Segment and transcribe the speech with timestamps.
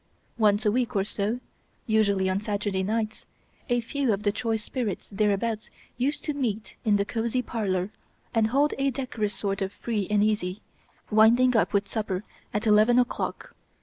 [0.39, 1.39] Once a week or so
[1.85, 3.27] usually on Saturday nights
[3.69, 7.91] a few of the choice spirits thereabouts used to meet in the cosy parlor
[8.33, 10.63] and hold a decorous sort of free and easy,
[11.11, 13.53] winding up with supper at eleven o'clock.